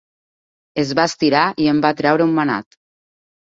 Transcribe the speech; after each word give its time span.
Es 0.83 0.93
va 1.01 1.05
estirar 1.09 1.43
i 1.65 1.69
en 1.73 1.83
va 1.85 1.93
treure 2.01 2.29
un 2.29 2.35
manat. 2.41 2.83